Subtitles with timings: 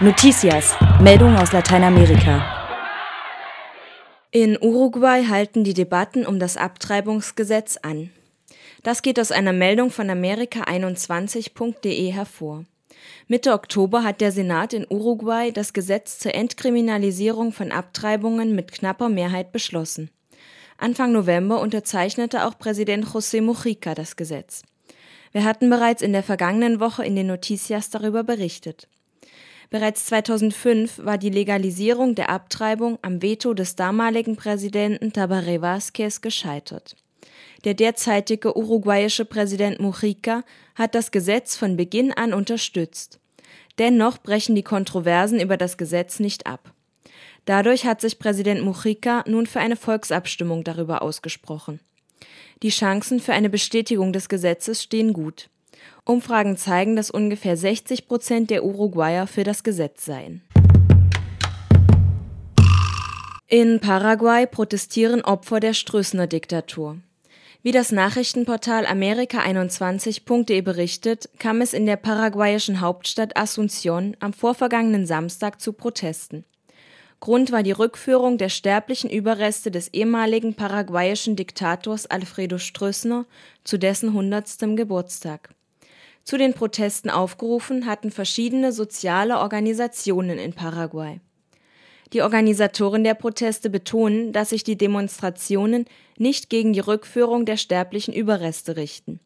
[0.00, 2.44] Noticias, Meldung aus Lateinamerika.
[4.32, 8.10] In Uruguay halten die Debatten um das Abtreibungsgesetz an.
[8.82, 12.64] Das geht aus einer Meldung von Amerika21.de hervor.
[13.28, 19.08] Mitte Oktober hat der Senat in Uruguay das Gesetz zur Entkriminalisierung von Abtreibungen mit knapper
[19.08, 20.10] Mehrheit beschlossen.
[20.76, 24.62] Anfang November unterzeichnete auch Präsident José Mujica das Gesetz.
[25.30, 28.88] Wir hatten bereits in der vergangenen Woche in den Noticias darüber berichtet.
[29.70, 36.96] Bereits 2005 war die Legalisierung der Abtreibung am Veto des damaligen Präsidenten Tabaré Vázquez gescheitert.
[37.64, 43.20] Der derzeitige uruguayische Präsident Mujica hat das Gesetz von Beginn an unterstützt.
[43.78, 46.72] Dennoch brechen die Kontroversen über das Gesetz nicht ab.
[47.46, 51.80] Dadurch hat sich Präsident Mujica nun für eine Volksabstimmung darüber ausgesprochen.
[52.62, 55.50] Die Chancen für eine Bestätigung des Gesetzes stehen gut.
[56.06, 60.42] Umfragen zeigen, dass ungefähr 60 Prozent der Uruguayer für das Gesetz seien.
[63.46, 66.98] In Paraguay protestieren Opfer der Strößner-Diktatur.
[67.62, 75.60] Wie das Nachrichtenportal Amerika21.de berichtet, kam es in der paraguayischen Hauptstadt Asunción am vorvergangenen Samstag
[75.62, 76.44] zu Protesten.
[77.20, 83.24] Grund war die Rückführung der sterblichen Überreste des ehemaligen paraguayischen Diktators Alfredo Stroessner
[83.62, 84.76] zu dessen 100.
[84.76, 85.54] Geburtstag.
[86.24, 91.20] Zu den Protesten aufgerufen hatten verschiedene soziale Organisationen in Paraguay.
[92.14, 95.84] Die Organisatoren der Proteste betonen, dass sich die Demonstrationen
[96.16, 99.20] nicht gegen die Rückführung der sterblichen Überreste richten.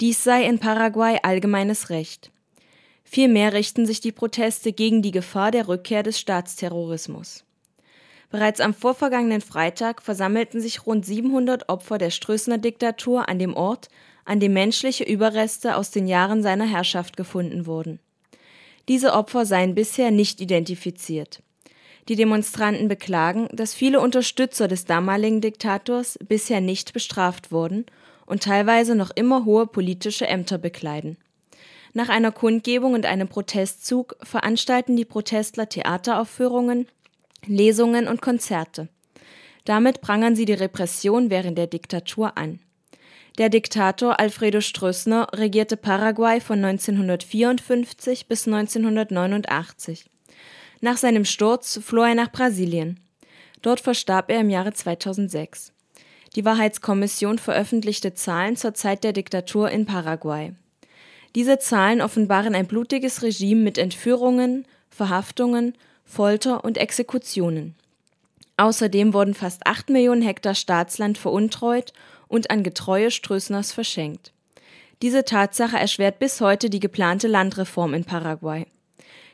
[0.00, 2.30] Dies sei in Paraguay allgemeines Recht.
[3.04, 7.44] Vielmehr richten sich die Proteste gegen die Gefahr der Rückkehr des Staatsterrorismus.
[8.30, 13.88] Bereits am vorvergangenen Freitag versammelten sich rund 700 Opfer der Strößner Diktatur an dem Ort,
[14.24, 18.00] an dem menschliche Überreste aus den Jahren seiner Herrschaft gefunden wurden.
[18.88, 21.42] Diese Opfer seien bisher nicht identifiziert.
[22.08, 27.86] Die Demonstranten beklagen, dass viele Unterstützer des damaligen Diktators bisher nicht bestraft wurden
[28.26, 31.16] und teilweise noch immer hohe politische Ämter bekleiden.
[31.94, 36.88] Nach einer Kundgebung und einem Protestzug veranstalten die Protestler Theateraufführungen,
[37.46, 38.88] Lesungen und Konzerte.
[39.64, 42.58] Damit prangern sie die Repression während der Diktatur an.
[43.36, 50.04] Der Diktator Alfredo Stroessner regierte Paraguay von 1954 bis 1989.
[50.80, 53.00] Nach seinem Sturz floh er nach Brasilien.
[53.60, 55.72] Dort verstarb er im Jahre 2006.
[56.36, 60.52] Die Wahrheitskommission veröffentlichte Zahlen zur Zeit der Diktatur in Paraguay.
[61.34, 65.74] Diese Zahlen offenbaren ein blutiges Regime mit Entführungen, Verhaftungen,
[66.04, 67.74] Folter und Exekutionen.
[68.56, 71.92] Außerdem wurden fast 8 Millionen Hektar Staatsland veruntreut
[72.28, 74.32] und an Getreue Strößners verschenkt.
[75.02, 78.66] Diese Tatsache erschwert bis heute die geplante Landreform in Paraguay.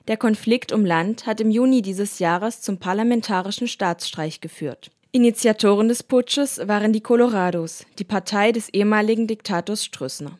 [0.08, 4.90] Der Konflikt um Land hat im Juni dieses Jahres zum parlamentarischen Staatsstreich geführt.
[5.12, 10.38] Initiatoren des Putsches waren die Colorados, die Partei des ehemaligen Diktators Strüssner.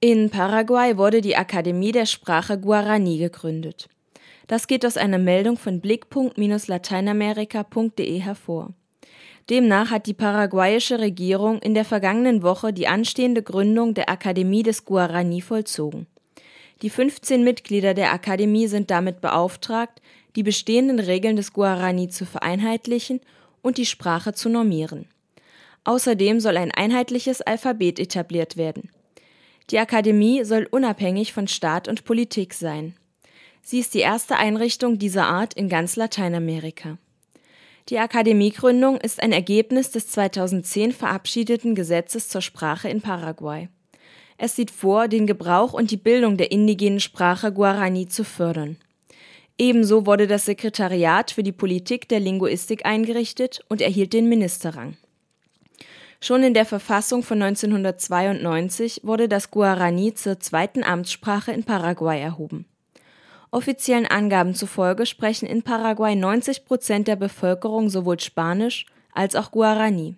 [0.00, 3.88] In Paraguay wurde die Akademie der Sprache Guarani gegründet.
[4.46, 8.72] Das geht aus einer Meldung von blickpunkt-lateinamerika.de hervor.
[9.48, 14.84] Demnach hat die paraguayische Regierung in der vergangenen Woche die anstehende Gründung der Akademie des
[14.84, 16.08] Guarani vollzogen.
[16.82, 20.02] Die 15 Mitglieder der Akademie sind damit beauftragt,
[20.34, 23.20] die bestehenden Regeln des Guarani zu vereinheitlichen
[23.62, 25.06] und die Sprache zu normieren.
[25.84, 28.90] Außerdem soll ein einheitliches Alphabet etabliert werden.
[29.70, 32.94] Die Akademie soll unabhängig von Staat und Politik sein.
[33.62, 36.98] Sie ist die erste Einrichtung dieser Art in ganz Lateinamerika.
[37.88, 43.68] Die Akademiegründung ist ein Ergebnis des 2010 verabschiedeten Gesetzes zur Sprache in Paraguay.
[44.38, 48.76] Es sieht vor, den Gebrauch und die Bildung der indigenen Sprache Guarani zu fördern.
[49.56, 54.96] Ebenso wurde das Sekretariat für die Politik der Linguistik eingerichtet und erhielt den Ministerrang.
[56.20, 62.66] Schon in der Verfassung von 1992 wurde das Guarani zur zweiten Amtssprache in Paraguay erhoben.
[63.50, 70.14] Offiziellen Angaben zufolge sprechen in Paraguay 90 Prozent der Bevölkerung sowohl Spanisch als auch Guarani.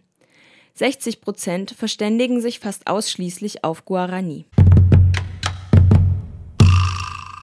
[0.74, 4.44] 60 Prozent verständigen sich fast ausschließlich auf Guarani.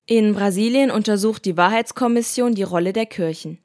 [0.08, 3.58] In Brasilien untersucht die Wahrheitskommission die Rolle der Kirchen.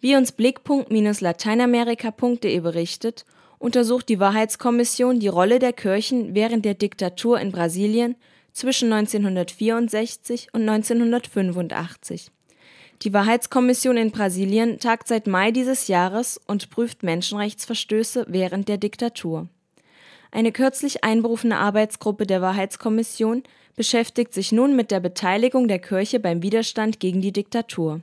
[0.00, 3.24] Wie uns Blickpunkt-lateinamerika.de berichtet,
[3.58, 8.16] untersucht die Wahrheitskommission die Rolle der Kirchen während der Diktatur in Brasilien
[8.60, 12.30] zwischen 1964 und 1985.
[13.02, 19.48] Die Wahrheitskommission in Brasilien tagt seit Mai dieses Jahres und prüft Menschenrechtsverstöße während der Diktatur.
[20.30, 23.44] Eine kürzlich einberufene Arbeitsgruppe der Wahrheitskommission
[23.76, 28.02] beschäftigt sich nun mit der Beteiligung der Kirche beim Widerstand gegen die Diktatur.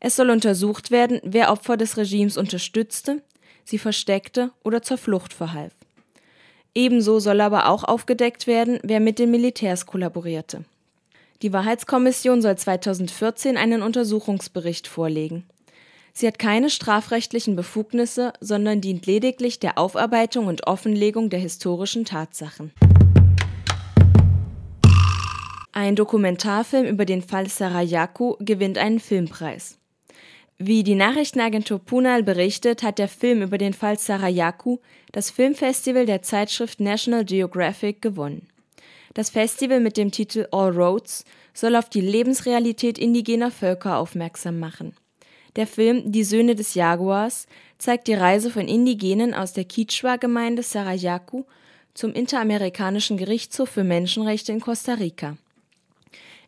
[0.00, 3.22] Es soll untersucht werden, wer Opfer des Regimes unterstützte,
[3.64, 5.77] sie versteckte oder zur Flucht verhalf.
[6.78, 10.64] Ebenso soll aber auch aufgedeckt werden, wer mit den Militärs kollaborierte.
[11.42, 15.42] Die Wahrheitskommission soll 2014 einen Untersuchungsbericht vorlegen.
[16.12, 22.70] Sie hat keine strafrechtlichen Befugnisse, sondern dient lediglich der Aufarbeitung und Offenlegung der historischen Tatsachen.
[25.72, 29.78] Ein Dokumentarfilm über den Fall Sarayaku gewinnt einen Filmpreis.
[30.60, 34.78] Wie die Nachrichtenagentur Punal berichtet, hat der Film über den Fall Sarayaku
[35.12, 38.48] das Filmfestival der Zeitschrift National Geographic gewonnen.
[39.14, 41.24] Das Festival mit dem Titel All Roads
[41.54, 44.94] soll auf die Lebensrealität indigener Völker aufmerksam machen.
[45.54, 47.46] Der Film Die Söhne des Jaguars
[47.78, 51.44] zeigt die Reise von Indigenen aus der Quichua-Gemeinde Sarayaku
[51.94, 55.36] zum Interamerikanischen Gerichtshof für Menschenrechte in Costa Rica.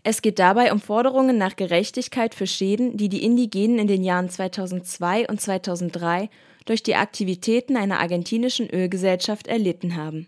[0.02, 4.31] Es geht dabei um Forderungen nach Gerechtigkeit für Schäden, die die Indigenen in den Jahren
[4.31, 6.31] 2002 und 2003
[6.64, 10.26] durch die Aktivitäten einer argentinischen Ölgesellschaft erlitten haben.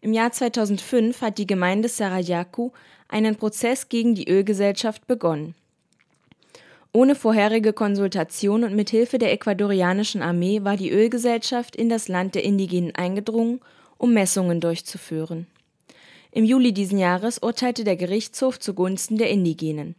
[0.00, 2.70] Im Jahr 2005 hat die Gemeinde Sarayaku
[3.08, 5.54] einen Prozess gegen die Ölgesellschaft begonnen.
[6.92, 12.36] Ohne vorherige Konsultation und mit Hilfe der ecuadorianischen Armee war die Ölgesellschaft in das Land
[12.36, 13.60] der Indigenen eingedrungen,
[13.98, 15.48] um Messungen durchzuführen.
[16.34, 19.94] Im Juli diesen Jahres urteilte der Gerichtshof zugunsten der Indigenen.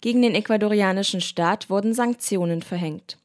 [0.00, 3.18] Gegen den ecuadorianischen Staat wurden Sanktionen verhängt.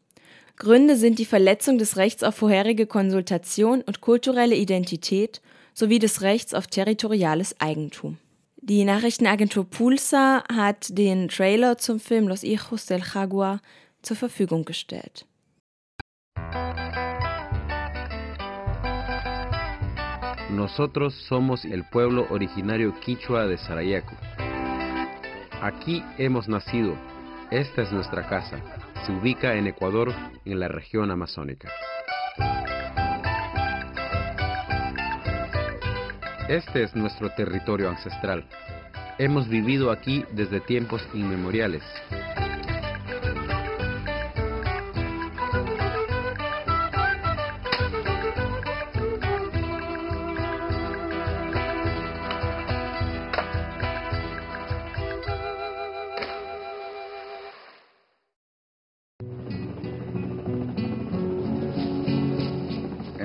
[0.55, 5.39] Gründe sind die Verletzung des Rechts auf vorherige Konsultation und kulturelle Identität
[5.75, 8.17] sowie des Rechts auf territoriales Eigentum.
[8.57, 13.61] Die Nachrichtenagentur Pulsa hat den Trailer zum Film Los Hijos del Jaguar
[14.01, 15.27] zur Verfügung gestellt.
[20.51, 24.13] Nosotros somos el pueblo originario quichua de Sarayaco.
[25.61, 26.97] Aquí hemos nacido.
[27.51, 28.57] Esta es nuestra casa.
[29.05, 30.13] Se ubica en Ecuador,
[30.43, 31.69] en la región amazónica.
[36.49, 38.45] Este es nuestro territorio ancestral.
[39.19, 41.83] Hemos vivido aquí desde tiempos inmemoriales.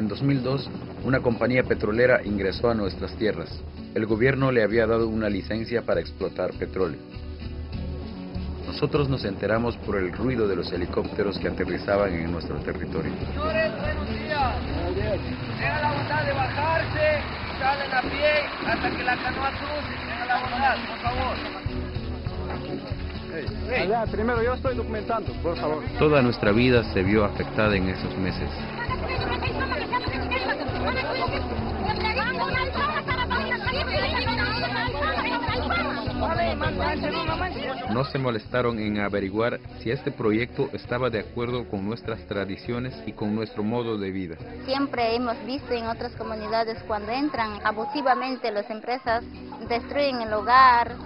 [0.06, 0.70] En 2002,
[1.02, 3.50] una compañía petrolera ingresó a nuestras tierras.
[3.92, 7.00] El gobierno le había dado una licencia para explotar petróleo.
[8.68, 13.10] Nosotros nos enteramos por el ruido de los helicópteros que aterrizaban en nuestro territorio.
[13.18, 15.18] Señores, buenos días.
[15.58, 17.18] Tengan la bondad de bajarse
[17.58, 20.06] salen a pie hasta que la canoa cruce.
[20.06, 21.85] Tengan la bondad, por favor.
[23.44, 25.82] Allá, primero yo estoy documentando, por favor.
[25.98, 28.50] Toda nuestra vida se vio afectada en esos meses.
[37.92, 43.12] No se molestaron en averiguar si este proyecto estaba de acuerdo con nuestras tradiciones y
[43.12, 44.36] con nuestro modo de vida.
[44.64, 49.24] Siempre hemos visto en otras comunidades cuando entran abusivamente las empresas,
[49.68, 50.96] destruyen el hogar,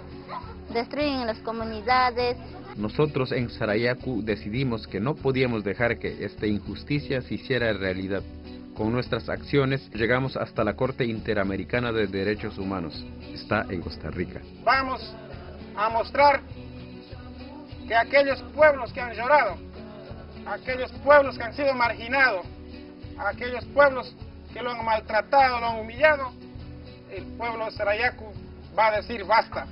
[0.73, 2.37] destruyen las comunidades.
[2.77, 8.23] Nosotros en Sarayaku decidimos que no podíamos dejar que esta injusticia se hiciera realidad.
[8.75, 13.05] Con nuestras acciones llegamos hasta la Corte Interamericana de Derechos Humanos.
[13.35, 14.41] Está en Costa Rica.
[14.65, 15.15] Vamos
[15.77, 16.41] a mostrar
[17.87, 19.57] que aquellos pueblos que han llorado,
[20.47, 22.47] aquellos pueblos que han sido marginados,
[23.19, 24.17] aquellos pueblos
[24.53, 26.33] que lo han maltratado, lo han humillado,
[27.11, 28.33] el pueblo de Sarayaku
[28.79, 29.67] va a decir basta.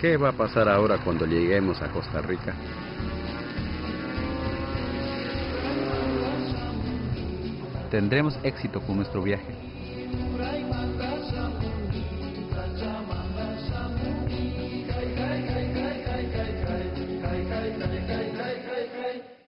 [0.00, 2.54] ¿Qué va a pasar ahora cuando lleguemos a Costa Rica?
[7.90, 9.69] ¿Tendremos éxito con nuestro viaje?